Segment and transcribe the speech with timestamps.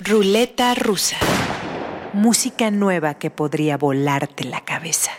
[0.00, 1.16] Ruleta rusa.
[2.14, 5.12] Música nueva que podría volarte la cabeza.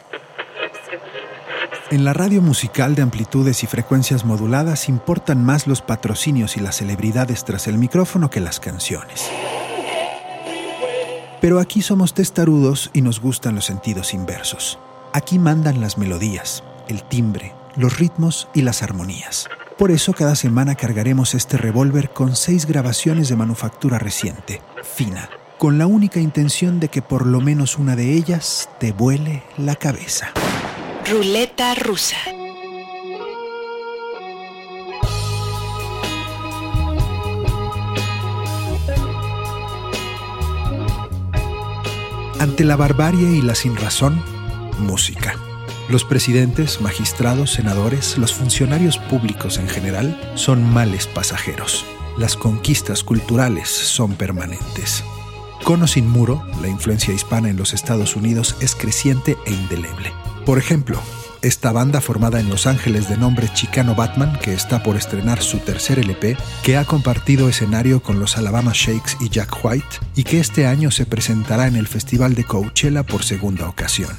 [1.91, 6.75] En la radio musical de amplitudes y frecuencias moduladas importan más los patrocinios y las
[6.75, 9.31] celebridades tras el micrófono que las canciones.
[11.39, 14.77] Pero aquí somos testarudos y nos gustan los sentidos inversos.
[15.13, 19.47] Aquí mandan las melodías, el timbre, los ritmos y las armonías.
[19.77, 25.77] Por eso cada semana cargaremos este revólver con seis grabaciones de manufactura reciente, fina, con
[25.77, 30.31] la única intención de que por lo menos una de ellas te vuele la cabeza.
[31.11, 32.15] Ruleta rusa.
[42.39, 44.23] Ante la barbarie y la sinrazón,
[44.79, 45.35] música.
[45.87, 51.85] Los presidentes, magistrados, senadores, los funcionarios públicos en general son males pasajeros.
[52.17, 55.03] Las conquistas culturales son permanentes.
[55.63, 60.11] Cono sin muro, la influencia hispana en los Estados Unidos es creciente e indeleble.
[60.43, 60.99] Por ejemplo,
[61.45, 65.59] esta banda formada en Los Ángeles de nombre Chicano Batman, que está por estrenar su
[65.59, 70.39] tercer LP, que ha compartido escenario con los Alabama Shakes y Jack White, y que
[70.39, 74.09] este año se presentará en el Festival de Coachella por segunda ocasión.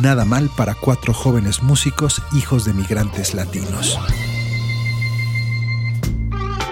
[0.00, 3.98] Nada mal para cuatro jóvenes músicos hijos de migrantes latinos.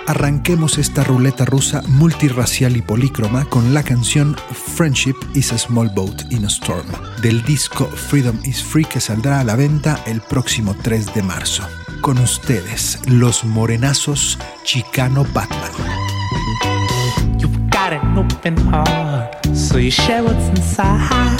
[0.08, 4.34] Arranquemos esta ruleta rusa multirracial y polícroma con la canción
[4.74, 6.86] Friendship is a Small Boat in a Storm
[7.20, 11.62] del disco Freedom is Free que saldrá a la venta el próximo 3 de marzo.
[12.00, 15.72] Con ustedes, los morenazos Chicano Batman.
[17.70, 18.56] got an open.
[19.54, 21.38] So you share what's inside.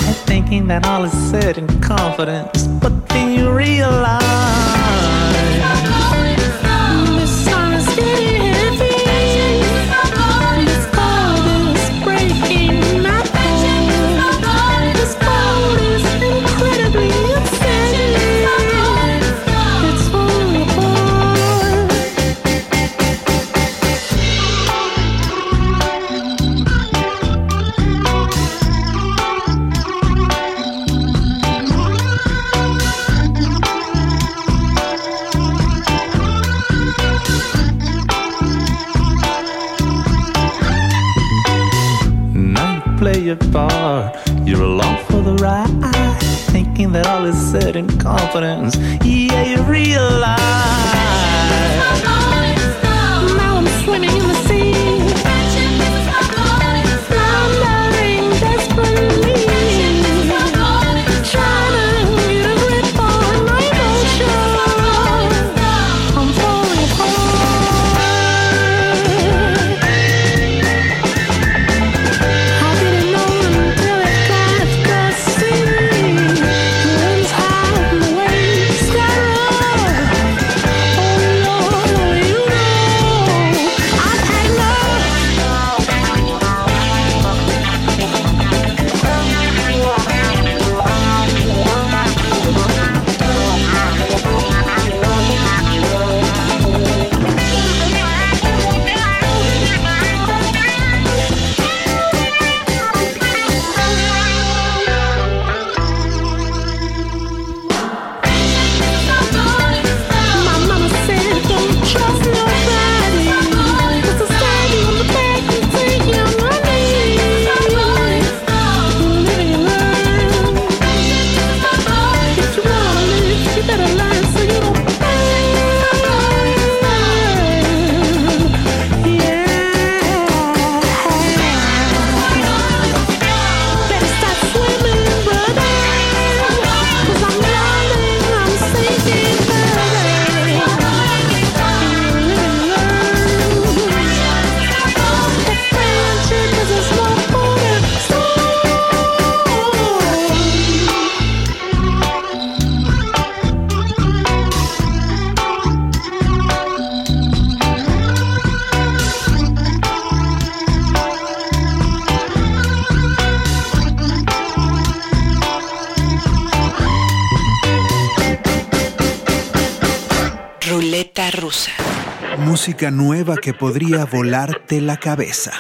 [172.91, 175.53] Nueva que podría volarte la cabeza.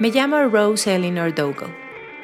[0.00, 1.74] Me llamo Rose Eleanor Dougal.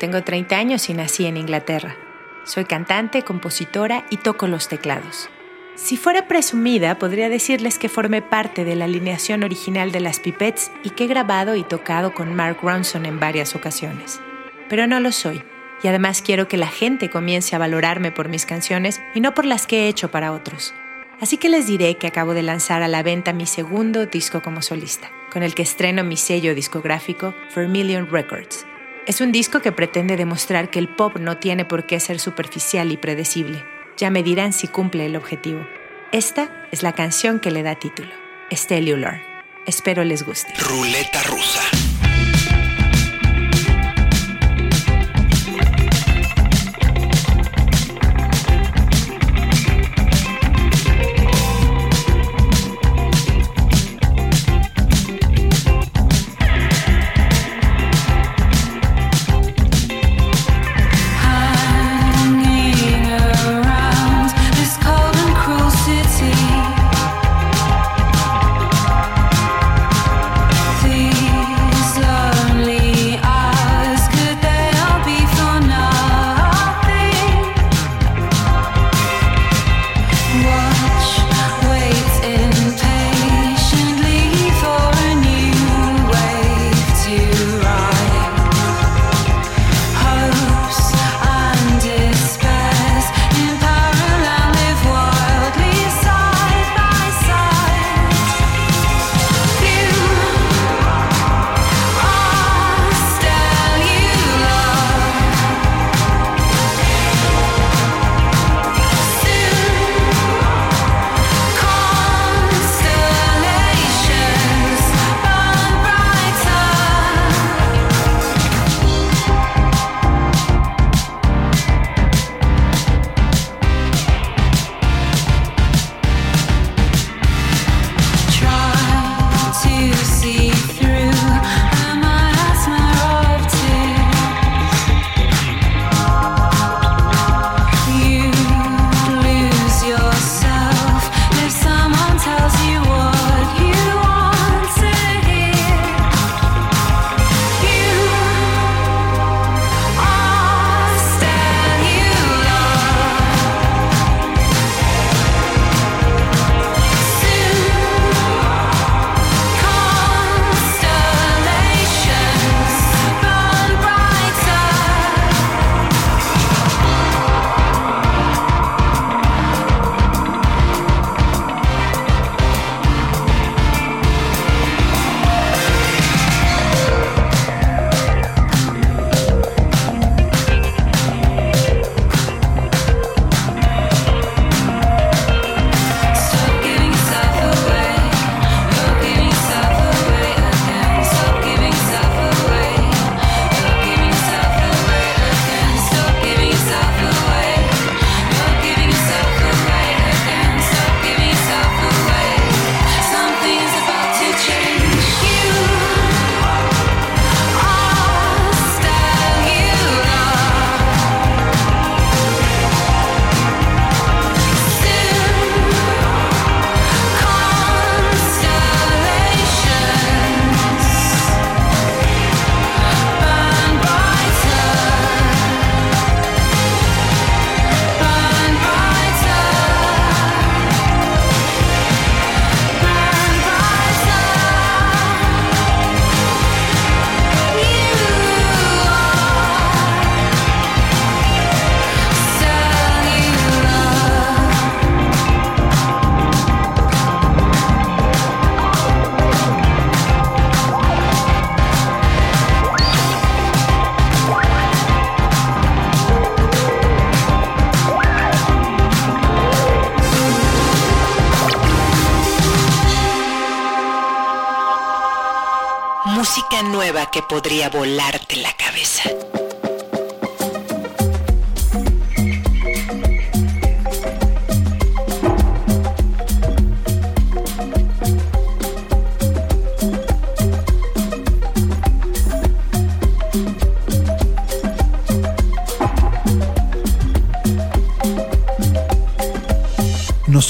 [0.01, 1.97] Tengo 30 años y nací en Inglaterra.
[2.45, 5.29] Soy cantante, compositora y toco los teclados.
[5.77, 10.73] Si fuera presumida, podría decirles que formé parte de la alineación original de las Pipettes
[10.83, 14.21] y que he grabado y tocado con Mark Ronson en varias ocasiones.
[14.69, 15.41] Pero no lo soy,
[15.83, 19.45] y además quiero que la gente comience a valorarme por mis canciones y no por
[19.45, 20.75] las que he hecho para otros.
[21.21, 24.63] Así que les diré que acabo de lanzar a la venta mi segundo disco como
[24.63, 28.67] solista, con el que estreno mi sello discográfico Vermilion Records.
[29.07, 32.93] Es un disco que pretende demostrar que el pop no tiene por qué ser superficial
[32.93, 33.65] y predecible
[33.99, 35.67] ya me dirán si cumple el objetivo.
[36.13, 38.11] Esta es la canción que le da título,
[38.51, 39.21] Stellular.
[39.67, 40.55] Espero les guste.
[40.57, 41.88] Ruleta rusa.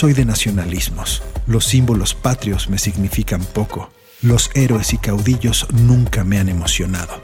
[0.08, 1.22] Soy de nacionalismos.
[1.46, 3.90] Los símbolos patrios me significan poco.
[4.22, 7.20] Los héroes y caudillos nunca me han emocionado.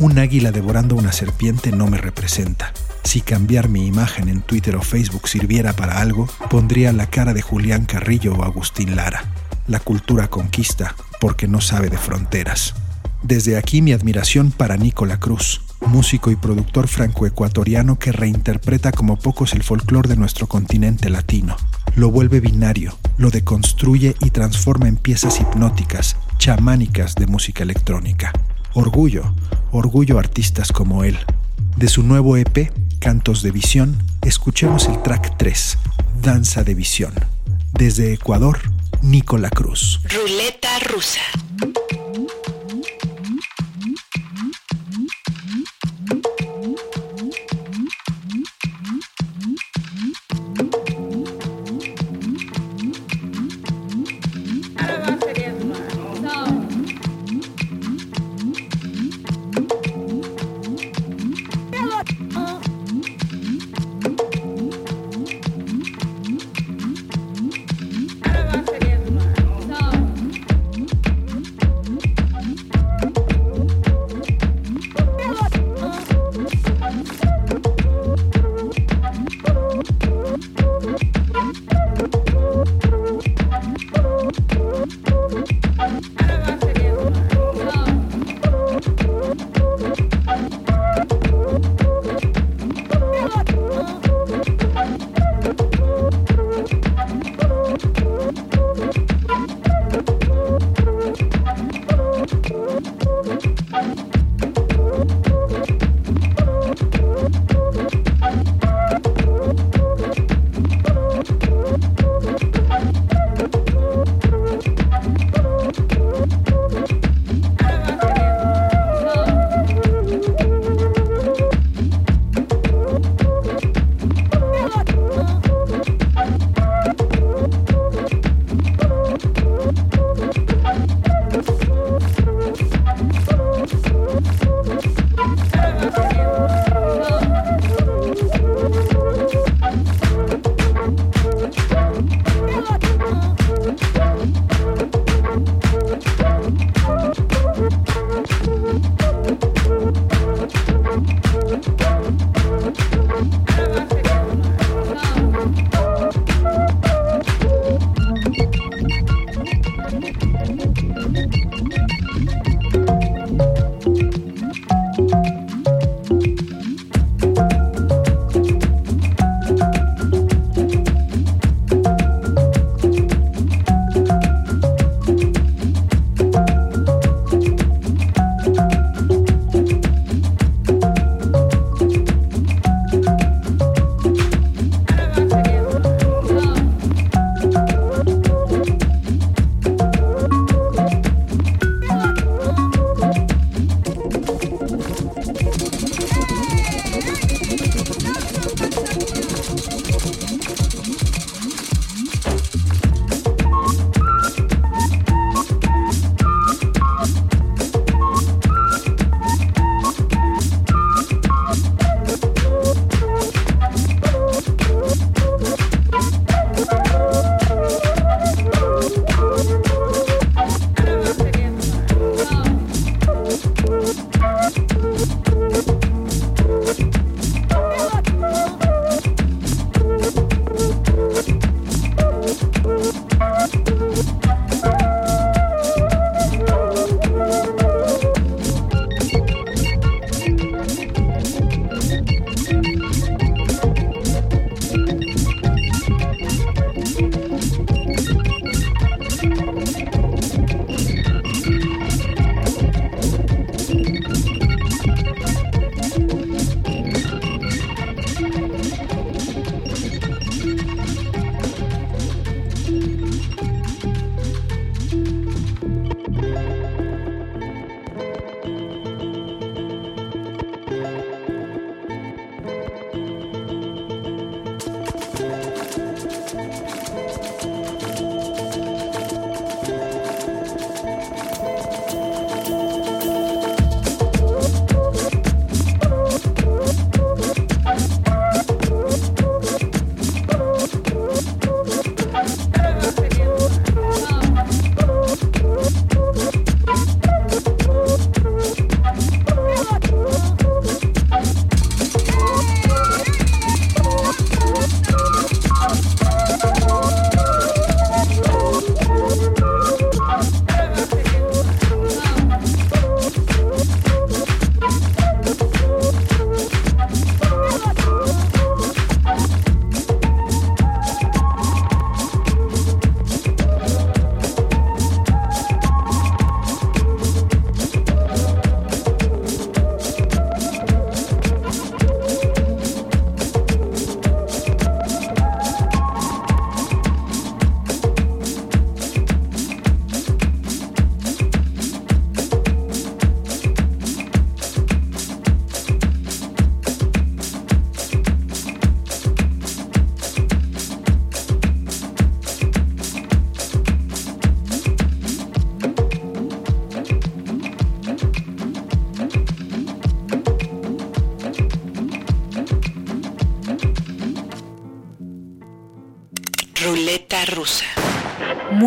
[0.00, 2.74] Un águila devorando una serpiente no me representa.
[3.04, 7.40] Si cambiar mi imagen en Twitter o Facebook sirviera para algo, pondría la cara de
[7.40, 9.24] Julián Carrillo o Agustín Lara.
[9.66, 12.74] La cultura conquista porque no sabe de fronteras.
[13.22, 19.54] Desde aquí mi admiración para Nicola Cruz, músico y productor franco-ecuatoriano que reinterpreta como pocos
[19.54, 21.56] el folclore de nuestro continente latino.
[21.96, 28.32] Lo vuelve binario, lo deconstruye y transforma en piezas hipnóticas, chamánicas de música electrónica.
[28.74, 29.34] Orgullo,
[29.72, 31.16] orgullo artistas como él.
[31.78, 35.78] De su nuevo EP, Cantos de Visión, escuchemos el track 3,
[36.20, 37.14] Danza de Visión.
[37.72, 38.58] Desde Ecuador,
[39.00, 40.02] Nicola Cruz.
[40.04, 41.22] Ruleta rusa.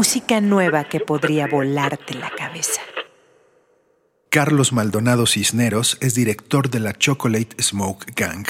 [0.10, 2.82] Música nueva que podría volarte la cabeza.
[4.32, 8.48] Carlos Maldonado Cisneros es director de la Chocolate Smoke Gang.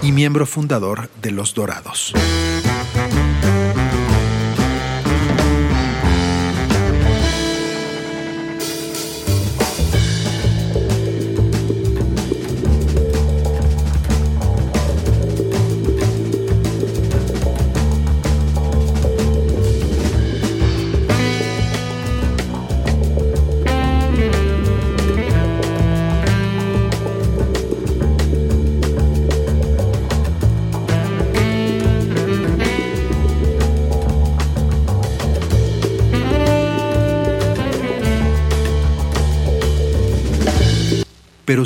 [0.00, 2.14] y miembro fundador de Los Dorados.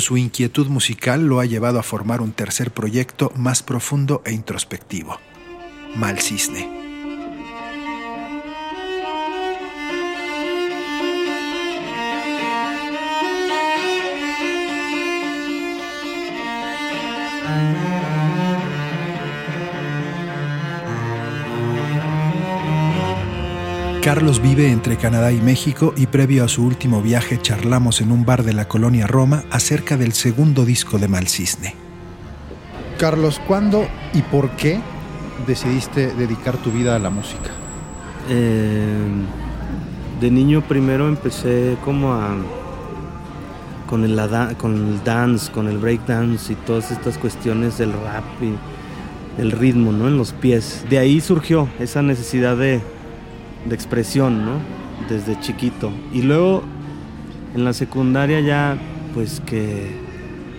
[0.09, 5.19] Su inquietud musical lo ha llevado a formar un tercer proyecto más profundo e introspectivo,
[5.93, 6.78] Mal Cisne.
[24.09, 28.25] Carlos vive entre Canadá y México y previo a su último viaje charlamos en un
[28.25, 31.75] bar de la colonia Roma acerca del segundo disco de Malcisne.
[32.97, 34.79] Carlos, ¿cuándo y por qué
[35.45, 37.51] decidiste dedicar tu vida a la música?
[38.29, 38.97] Eh,
[40.19, 42.35] de niño primero empecé como a
[43.85, 44.19] con el,
[44.57, 48.55] con el dance, con el break dance y todas estas cuestiones del rap y
[49.39, 50.07] el ritmo, ¿no?
[50.07, 50.83] En los pies.
[50.89, 52.81] De ahí surgió esa necesidad de
[53.69, 54.53] de expresión, ¿no?
[55.07, 55.91] Desde chiquito.
[56.13, 56.63] Y luego
[57.55, 58.77] en la secundaria ya,
[59.13, 60.09] pues que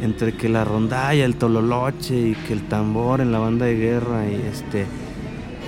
[0.03, 4.27] entre que la rondalla, el tololoche y que el tambor en la banda de guerra
[4.27, 4.87] y este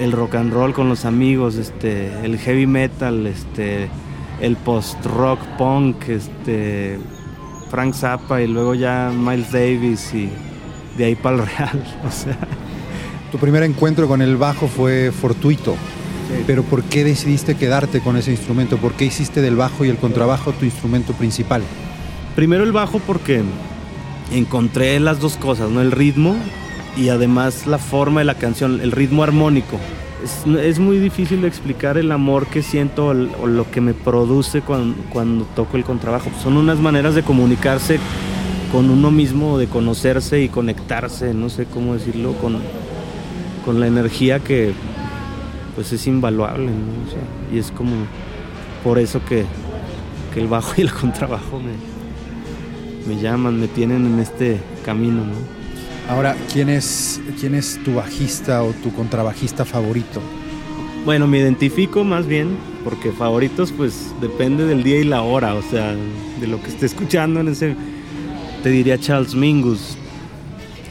[0.01, 3.89] el rock and roll con los amigos, este el heavy metal, este
[4.41, 6.99] el post rock punk, este
[7.71, 10.31] Frank Zappa y luego ya Miles Davis y
[10.97, 11.85] de ahí para el real.
[13.31, 15.77] Tu primer encuentro con el bajo fue fortuito.
[16.47, 18.79] Pero ¿por qué decidiste quedarte con ese instrumento?
[18.79, 21.63] ¿Por qué hiciste del bajo y el contrabajo tu instrumento principal?
[22.35, 23.43] Primero el bajo porque
[24.33, 25.81] encontré las dos cosas, ¿no?
[25.81, 26.35] El ritmo
[26.97, 29.79] y además la forma de la canción, el ritmo armónico.
[30.63, 35.45] Es, muy difícil de explicar el amor que siento o, lo que me produce cuando,
[35.57, 36.31] toco el contrabajo.
[36.43, 37.99] Son unas maneras de comunicarse
[38.71, 42.59] con uno mismo, de conocerse y conectarse, no sé cómo decirlo, con,
[43.65, 44.73] con la energía que,
[45.75, 47.55] pues es invaluable, ¿no?
[47.55, 47.93] y es como
[48.85, 49.45] por eso que,
[50.37, 55.63] el bajo y el contrabajo me, me llaman, me tienen en este camino, ¿no?
[56.09, 60.21] Ahora, ¿quién es, ¿quién es tu bajista o tu contrabajista favorito?
[61.05, 65.63] Bueno, me identifico más bien porque favoritos pues depende del día y la hora, o
[65.63, 65.95] sea,
[66.41, 67.77] de lo que esté escuchando en ese...
[68.63, 69.97] Te diría Charles Mingus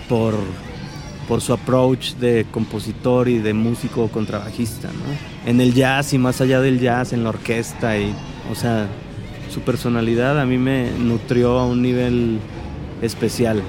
[0.09, 0.33] por
[1.31, 5.49] por su approach de compositor y de músico contrabajista, ¿no?
[5.49, 8.13] En el jazz y más allá del jazz, en la orquesta y,
[8.51, 8.89] o sea,
[9.49, 12.41] su personalidad a mí me nutrió a un nivel
[13.01, 13.63] especial.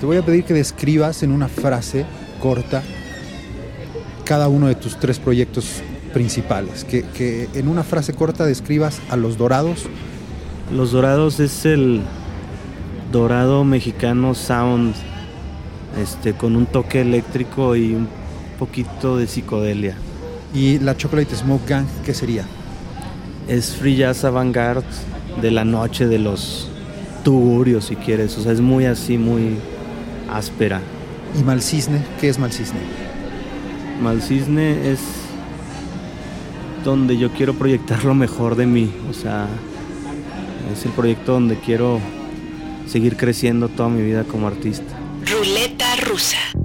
[0.00, 2.04] Te voy a pedir que describas en una frase
[2.40, 2.82] corta
[4.24, 9.14] cada uno de tus tres proyectos principales, que, que en una frase corta describas a
[9.14, 9.84] Los Dorados.
[10.74, 12.00] Los Dorados es el
[13.12, 14.96] dorado mexicano sound
[16.00, 18.08] este, con un toque eléctrico y un
[18.58, 19.96] poquito de psicodelia.
[20.54, 22.44] ¿Y la Chocolate Smoke Gang qué sería?
[23.48, 24.86] Es free jazz avant-garde
[25.40, 26.68] de la noche de los
[27.24, 28.36] tugurios, si quieres.
[28.38, 29.56] O sea, es muy así, muy
[30.30, 30.80] áspera.
[31.38, 32.02] ¿Y Malcisne?
[32.20, 32.80] ¿Qué es Malcisne?
[34.00, 35.00] Malcisne es
[36.84, 38.92] donde yo quiero proyectar lo mejor de mí.
[39.10, 39.48] O sea,
[40.72, 41.98] es el proyecto donde quiero
[42.86, 45.03] seguir creciendo toda mi vida como artista.
[45.44, 46.63] Ruleta rusa.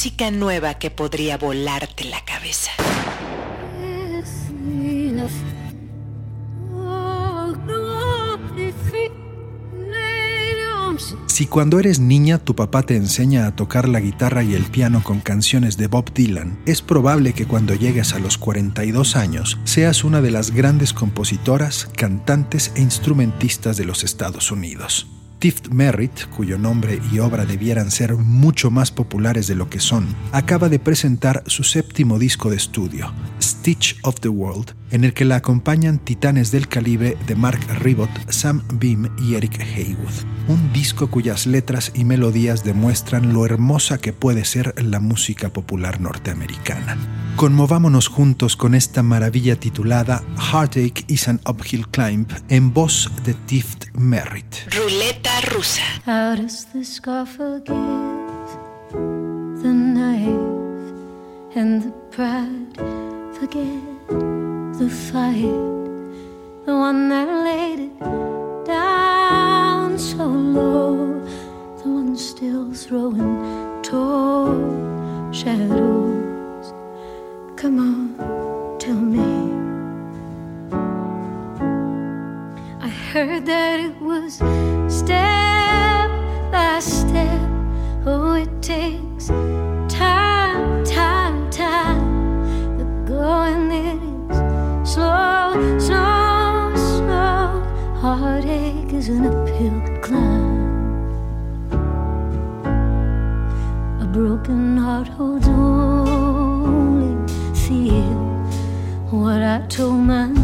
[0.00, 2.70] Música nueva que podría volarte la cabeza.
[11.26, 15.02] Si cuando eres niña tu papá te enseña a tocar la guitarra y el piano
[15.04, 20.02] con canciones de Bob Dylan, es probable que cuando llegues a los 42 años seas
[20.02, 25.19] una de las grandes compositoras, cantantes e instrumentistas de los Estados Unidos.
[25.40, 30.06] Tift Merritt, cuyo nombre y obra debieran ser mucho más populares de lo que son,
[30.32, 35.24] acaba de presentar su séptimo disco de estudio, Stitch of the World, en el que
[35.24, 40.12] la acompañan titanes del calibre de Mark Ribot, Sam Beam y Eric Haywood.
[40.48, 46.02] Un disco cuyas letras y melodías demuestran lo hermosa que puede ser la música popular
[46.02, 46.98] norteamericana.
[47.36, 53.86] Conmovámonos juntos con esta maravilla titulada Heartache is an Uphill Climb en voz de Tift
[53.94, 54.56] Merritt.
[55.52, 55.82] Rusa.
[56.04, 58.48] How does the scar forgive
[59.62, 62.76] the knife and the pride
[63.38, 63.82] forget
[64.78, 65.60] the fight,
[66.66, 67.98] the one that laid it
[68.66, 71.20] down so low,
[71.82, 74.54] the one still throwing tall
[75.32, 76.66] shadows.
[77.56, 79.29] Come on, tell me.
[83.26, 84.36] Heard that it was
[84.88, 86.10] step
[86.50, 87.50] by step.
[88.06, 89.26] Oh, it takes
[89.94, 92.78] time, time, time.
[92.78, 94.38] The going is
[94.90, 97.62] slow, slow, slow.
[98.00, 100.60] Heartache is an uphill climb.
[104.00, 107.16] A broken heart holds only
[107.54, 108.16] feel
[109.10, 110.39] what I told mine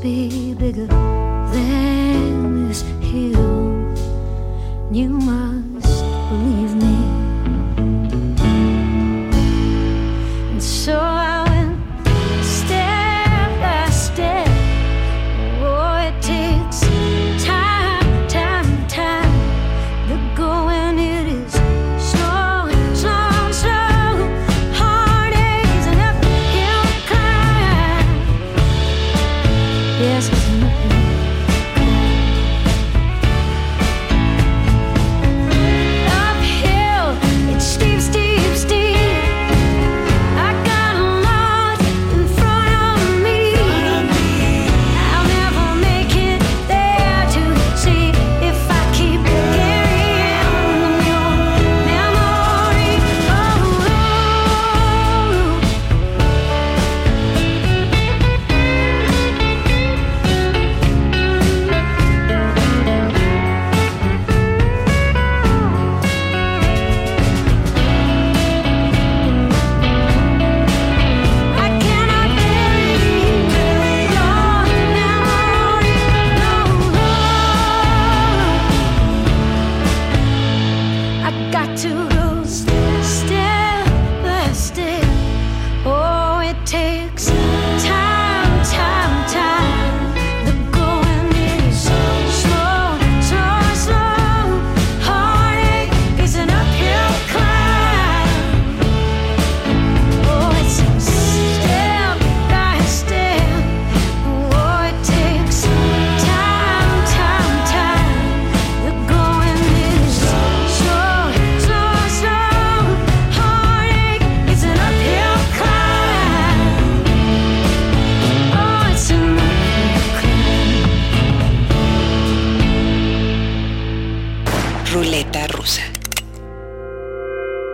[0.00, 3.94] be bigger than this hill.
[4.90, 5.45] You must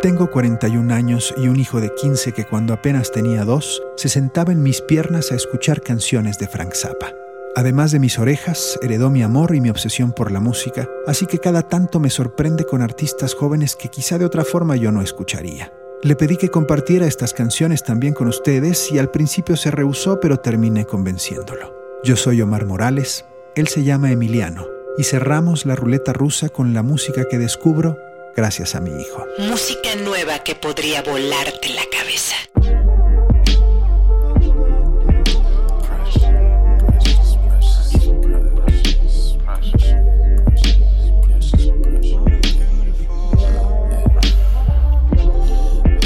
[0.03, 4.51] Tengo 41 años y un hijo de 15 que cuando apenas tenía dos, se sentaba
[4.51, 7.13] en mis piernas a escuchar canciones de Frank Zappa.
[7.55, 11.39] Además de mis orejas, heredó mi amor y mi obsesión por la música, así que
[11.39, 15.73] cada tanto me sorprende con artistas jóvenes que quizá de otra forma yo no escucharía.
[16.03, 20.39] Le pedí que compartiera estas canciones también con ustedes y al principio se rehusó, pero
[20.39, 21.73] terminé convenciéndolo.
[22.03, 24.67] Yo soy Omar Morales, él se llama Emiliano,
[24.99, 27.97] y cerramos la ruleta rusa con la música que descubro
[28.37, 29.27] gracias a mi hijo.
[29.39, 32.37] Música nueva que podría volarte la cabeza.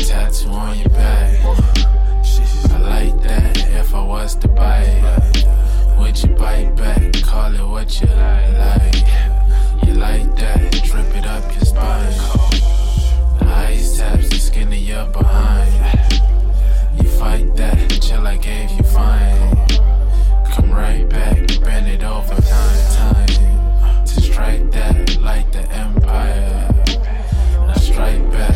[0.07, 1.37] Tattoo on your back.
[2.71, 5.03] I like that if I was to bite.
[5.99, 6.77] Would you bite
[9.97, 10.73] like that.
[10.85, 12.13] Drip it up your spine.
[13.41, 15.73] Ice taps the skin of your behind.
[17.01, 19.57] You fight that till I gave you fine.
[20.53, 22.87] Come right back, bend it over time.
[22.95, 26.69] Time to strike that like the empire.
[27.67, 28.55] Now strike back,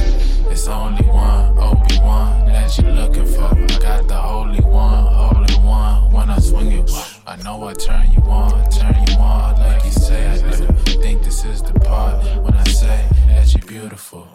[0.51, 3.45] it's only one Obi Wan that you're looking for.
[3.45, 6.13] I got the holy one, holy one.
[6.13, 6.91] When I swing it,
[7.27, 10.70] I know I turn you on, turn you on like you say I do.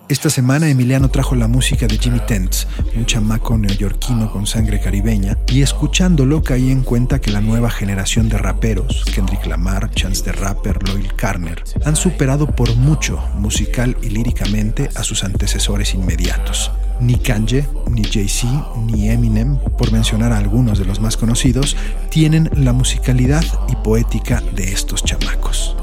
[0.08, 5.38] Esta semana Emiliano trajo la música de Jimmy Tents, un chamaco neoyorquino con sangre caribeña,
[5.48, 10.32] y escuchándolo caí en cuenta que la nueva generación de raperos, Kendrick Lamar, Chance the
[10.32, 16.72] Rapper, Loyal Carner, han superado por mucho, musical y líricamente, a sus antecesores inmediatos.
[17.00, 18.48] Ni Kanye, ni Jay-Z,
[18.86, 21.76] ni Eminem, por mencionar a algunos de los más conocidos,
[22.10, 25.76] tienen la musicalidad y poética de estos chamacos.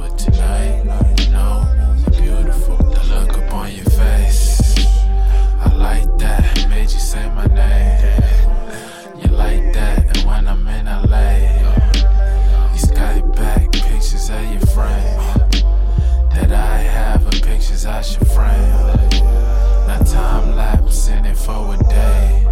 [21.32, 22.46] It for a day.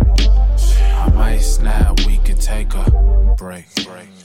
[0.96, 1.98] I might snap.
[2.06, 2.84] We could take a
[3.36, 3.66] break.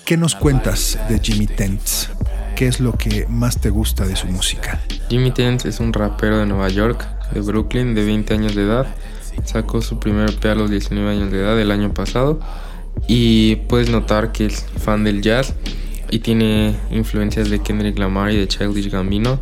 [0.06, 2.10] ¿Qué nos cuentas de Jimmy Tents?
[2.56, 4.80] ¿Qué es lo que más te gusta de su música?
[5.10, 8.88] Jimmy Tens es un rapero de Nueva York, de Brooklyn, de 20 años de edad.
[9.44, 12.40] Sacó su primer EP a los 19 años de edad el año pasado.
[13.08, 15.54] Y puedes notar que es fan del jazz
[16.10, 19.40] y tiene influencias de Kendrick Lamar y de Childish Gambino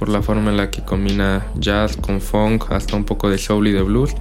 [0.00, 3.68] por la forma en la que combina jazz con funk, hasta un poco de soul
[3.68, 4.14] y de blues,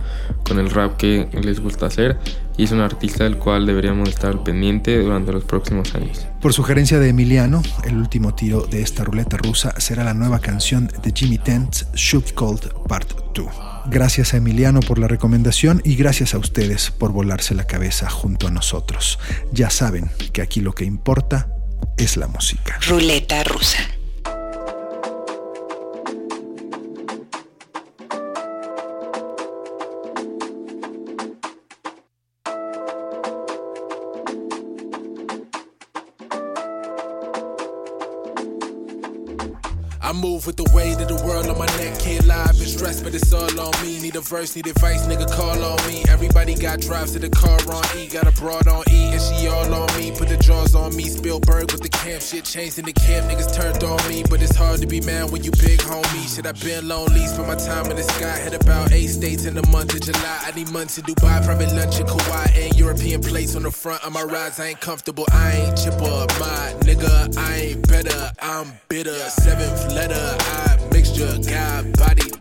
[0.45, 2.19] con el rap que les gusta hacer.
[2.57, 6.27] Y es un artista del cual deberíamos estar pendiente durante los próximos años.
[6.41, 10.91] Por sugerencia de Emiliano, el último tiro de esta ruleta rusa será la nueva canción
[11.01, 13.47] de Jimmy Tents, Shoot Cold Part 2.
[13.89, 18.47] Gracias a Emiliano por la recomendación y gracias a ustedes por volarse la cabeza junto
[18.47, 19.17] a nosotros.
[19.53, 21.47] Ya saben que aquí lo que importa
[21.95, 22.77] es la música.
[22.85, 23.79] Ruleta rusa.
[44.21, 46.03] Verse, need advice, nigga, call on me.
[46.09, 48.07] Everybody got drives to the car on E.
[48.07, 50.11] Got a broad on E, and she all on me.
[50.11, 51.03] Put the jaws on me.
[51.03, 52.45] Spielberg with the camp shit.
[52.45, 54.23] Changed in the camp, niggas turned on me.
[54.29, 56.35] But it's hard to be mad when you big homie.
[56.35, 57.25] Shit, I been lonely.
[57.27, 58.37] Spend my time in the sky.
[58.37, 60.39] Had about eight states in the month of July.
[60.45, 61.43] I need months in Dubai.
[61.45, 62.47] Private lunch in Kauai.
[62.55, 64.59] And European place on the front of my rides.
[64.59, 65.25] I ain't comfortable.
[65.31, 66.25] I ain't chipper.
[66.39, 68.31] My nigga, I ain't better.
[68.41, 69.17] I'm bitter.
[69.29, 70.35] Seventh letter.
[70.39, 71.37] I mixture.
[71.49, 72.38] God, body.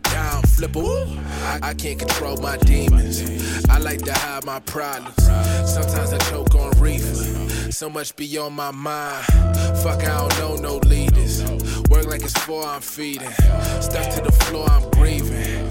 [0.61, 3.21] I, I can't control my demons.
[3.69, 5.15] I like to hide my problems.
[5.65, 7.71] Sometimes I choke on reefer.
[7.71, 9.25] So much be on my mind.
[9.81, 11.43] Fuck, I don't know no leaders.
[11.89, 13.31] Work like it's four, I'm feeding.
[13.79, 15.69] Stuck to the floor, I'm grieving.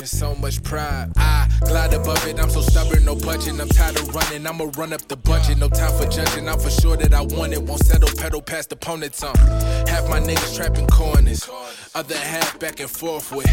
[0.00, 1.12] And so much pride.
[1.16, 3.60] I glide above it, I'm so stubborn, no budget.
[3.60, 5.58] I'm tired of running, I'ma run up the budget.
[5.58, 7.62] No time for judging, I'm for sure that I want it.
[7.62, 9.22] Won't settle, pedal past opponents.
[9.22, 9.36] Um,
[9.86, 11.48] half my niggas trapping corners,
[11.94, 13.46] other half back and forth with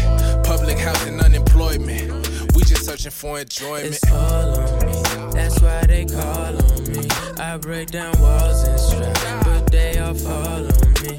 [0.44, 2.10] public housing, unemployment.
[2.54, 3.94] We just searching for enjoyment.
[3.94, 5.32] It's all on me.
[5.32, 7.08] That's why they call on me.
[7.38, 11.18] I break down walls and straps, but they all fall on me.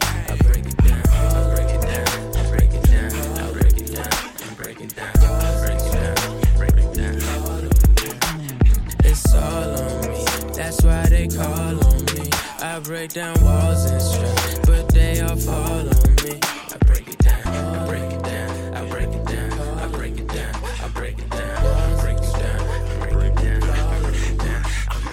[12.84, 16.38] break down walls and strife, but they all fall on me.
[16.44, 20.28] I break it down, I break it down, I break it down, I break it
[20.28, 22.62] down, I break it down, I break it down,
[23.02, 24.66] I break it down, I break it down.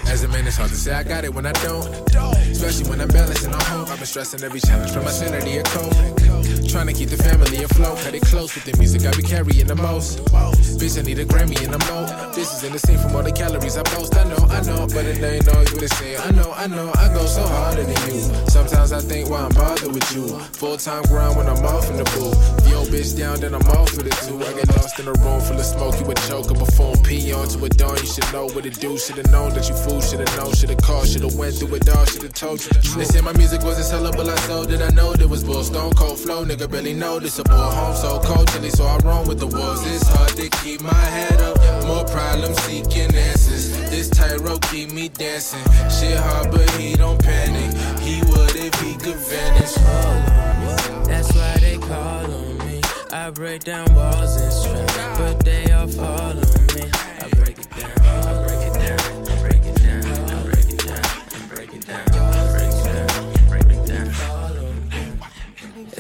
[0.08, 1.86] As a man, it's hard to say I got it when I don't.
[2.50, 3.86] Especially when I'm balancing on home.
[3.88, 5.94] I've been stressing every challenge from my sanity and cope.
[6.68, 7.98] Trying to keep the family afloat.
[8.00, 10.18] Cut it close with the music I be carrying the most.
[10.24, 11.80] Bitch, I need a Grammy and I'm.
[12.34, 14.16] This is in the scene from all the calories I boast.
[14.16, 16.16] I know, I know, but it ain't always what it say.
[16.16, 18.20] I know, I know, I go so harder than you.
[18.48, 20.28] Sometimes I think why I'm bothered with you.
[20.62, 22.38] Full time grind when I'm off in the booth.
[22.70, 24.38] Your bitch down, then I'm off with it too.
[24.38, 25.98] I get lost in a room full of smoke.
[25.98, 27.02] You a joke, a buffoon.
[27.02, 27.96] Pee on to a dawn.
[27.98, 28.96] You should know what to do.
[28.96, 30.00] Should've known that you fool.
[30.00, 30.54] Should've known.
[30.54, 31.08] Should've called.
[31.08, 32.04] Should've went through it all.
[32.04, 32.98] Should've told you the truth.
[32.98, 34.28] They said my music wasn't sellable.
[34.28, 34.80] I sold it.
[34.80, 35.64] I know that was bull.
[35.64, 36.44] Stone cold flow.
[36.44, 37.58] Nigga really noticeable.
[37.58, 39.82] Home so cold chilly, so I run with the wolves.
[39.86, 41.58] It's hard to keep my head up.
[41.86, 43.70] More problems seeking answers.
[43.90, 44.10] This
[44.70, 45.64] keep me dancing.
[45.90, 47.70] Shit hard, but he don't panic.
[48.00, 49.74] He would if he could vanish.
[51.08, 52.80] That's why they call on me.
[53.12, 56.84] I break down walls and straps, but they all fall on me.
[57.22, 57.90] I break it down.
[58.30, 59.00] I break it down.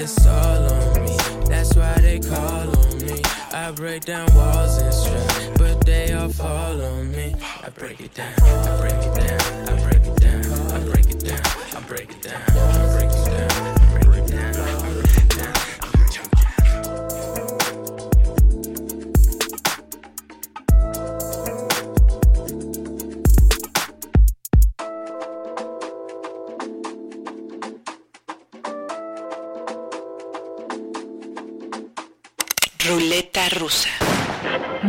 [0.02, 1.16] It's all on me.
[1.46, 3.22] That's why they call on me.
[3.52, 5.29] I break down walls and straps,
[6.32, 7.34] follow me.
[7.62, 11.20] I break it down, I break it down, I break it down, I break it
[11.20, 13.50] down, I break it down, I break it down,
[13.92, 14.99] I break it down.